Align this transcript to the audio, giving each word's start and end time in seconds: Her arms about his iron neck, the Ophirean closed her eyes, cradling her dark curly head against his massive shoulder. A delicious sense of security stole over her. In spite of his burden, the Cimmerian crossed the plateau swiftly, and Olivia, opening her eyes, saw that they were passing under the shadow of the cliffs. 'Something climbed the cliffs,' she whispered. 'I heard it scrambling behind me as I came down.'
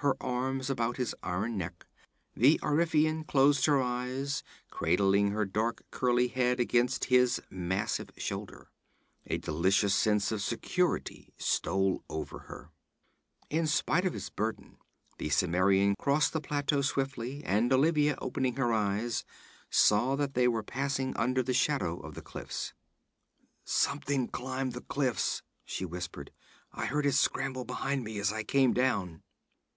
Her 0.00 0.16
arms 0.22 0.70
about 0.70 0.98
his 0.98 1.16
iron 1.24 1.58
neck, 1.58 1.84
the 2.36 2.60
Ophirean 2.62 3.24
closed 3.26 3.66
her 3.66 3.82
eyes, 3.82 4.44
cradling 4.70 5.32
her 5.32 5.44
dark 5.44 5.82
curly 5.90 6.28
head 6.28 6.60
against 6.60 7.06
his 7.06 7.42
massive 7.50 8.10
shoulder. 8.16 8.70
A 9.26 9.36
delicious 9.38 9.96
sense 9.96 10.30
of 10.30 10.40
security 10.42 11.32
stole 11.38 12.04
over 12.08 12.40
her. 12.40 12.70
In 13.50 13.66
spite 13.66 14.04
of 14.06 14.12
his 14.12 14.30
burden, 14.30 14.76
the 15.18 15.28
Cimmerian 15.28 15.96
crossed 15.98 16.32
the 16.32 16.40
plateau 16.40 16.82
swiftly, 16.82 17.42
and 17.42 17.72
Olivia, 17.72 18.16
opening 18.22 18.54
her 18.54 18.72
eyes, 18.72 19.24
saw 19.70 20.14
that 20.14 20.34
they 20.34 20.46
were 20.46 20.62
passing 20.62 21.16
under 21.16 21.42
the 21.42 21.52
shadow 21.54 21.98
of 21.98 22.14
the 22.14 22.22
cliffs. 22.22 22.72
'Something 23.64 24.28
climbed 24.28 24.70
the 24.72 24.82
cliffs,' 24.82 25.42
she 25.64 25.84
whispered. 25.84 26.30
'I 26.72 26.86
heard 26.86 27.06
it 27.06 27.12
scrambling 27.14 27.66
behind 27.66 28.04
me 28.04 28.20
as 28.20 28.32
I 28.32 28.44
came 28.44 28.72
down.' 28.72 29.24